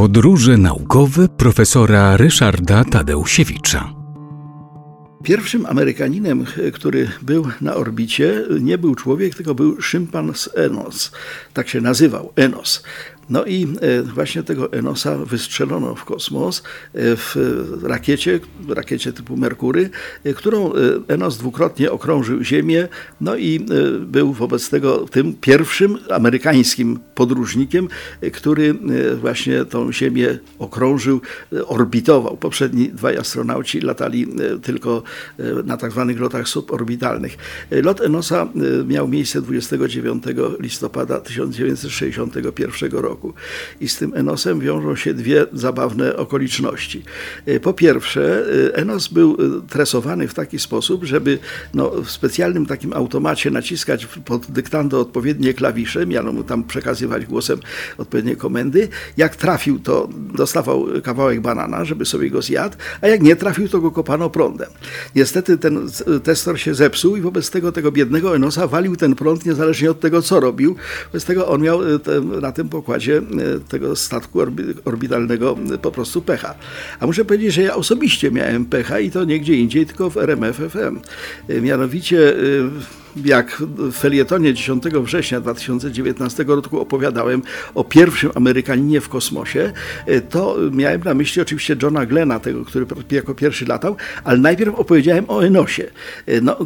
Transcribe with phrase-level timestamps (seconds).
[0.00, 3.94] Podróże naukowe profesora Ryszarda Tadeusiewicza.
[5.24, 11.12] Pierwszym Amerykaninem, który był na orbicie, nie był człowiek, tylko był szympans Enos.
[11.52, 12.82] Tak się nazywał, Enos.
[13.30, 16.62] No i e, właśnie tego Enosa wystrzelono w kosmos e,
[16.94, 17.36] w
[17.82, 19.90] rakiecie, rakiecie typu Merkury,
[20.24, 20.72] e, którą
[21.08, 22.88] Enos dwukrotnie okrążył Ziemię,
[23.20, 23.66] no i
[24.00, 27.88] był wobec tego tym pierwszym amerykańskim podróżnikiem,
[28.32, 28.74] który
[29.20, 31.20] właśnie tą Ziemię okrążył,
[31.66, 32.36] orbitował.
[32.36, 34.26] Poprzedni dwaj astronauci latali
[34.62, 35.02] tylko
[35.64, 37.36] na tak zwanych lotach suborbitalnych.
[37.70, 38.48] Lot Enosa
[38.86, 40.24] miał miejsce 29
[40.60, 43.34] listopada 1961 roku roku.
[43.80, 47.02] I z tym Enosem wiążą się dwie zabawne okoliczności.
[47.46, 51.38] E, po pierwsze, e, Enos był e, tresowany w taki sposób, żeby
[51.74, 57.58] no, w specjalnym takim automacie naciskać pod dyktando odpowiednie klawisze, miano mu tam przekazywać głosem
[57.98, 58.88] odpowiednie komendy.
[59.16, 63.80] Jak trafił, to dostawał kawałek banana, żeby sobie go zjadł, a jak nie trafił, to
[63.80, 64.68] go kopano prądem.
[65.14, 65.88] Niestety ten
[66.22, 70.22] testor się zepsuł i wobec tego tego biednego Enosa walił ten prąd niezależnie od tego,
[70.22, 70.76] co robił.
[71.06, 71.80] Wobec tego on miał
[72.40, 73.22] na tym pokładzie E,
[73.68, 74.40] tego statku
[74.84, 76.54] orbitalnego po prostu pecha.
[77.00, 80.16] A muszę powiedzieć, że ja osobiście miałem pecha i to nie gdzie indziej, tylko w
[80.16, 81.00] RMF FM.
[81.48, 82.36] E, mianowicie e,
[83.24, 87.42] jak w felietonie 10 września 2019 roku opowiadałem
[87.74, 89.72] o pierwszym Amerykaninie w kosmosie,
[90.30, 95.24] to miałem na myśli oczywiście Johna Glena, tego, który jako pierwszy latał, ale najpierw opowiedziałem
[95.28, 95.90] o Enosie.
[96.42, 96.56] No,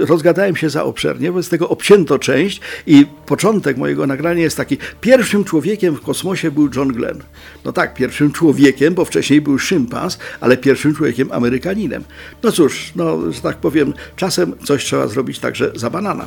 [0.00, 4.78] rozgadałem się za obszernie, wobec tego obcięto część i początek mojego nagrania jest taki.
[5.00, 7.22] Pierwszym człowiekiem w kosmosie był John Glenn.
[7.64, 12.04] No tak, pierwszym człowiekiem, bo wcześniej był szympans, ale pierwszym człowiekiem Amerykaninem.
[12.42, 16.26] No cóż, no, że tak powiem, czasem coś trzeba zrobić także za banana.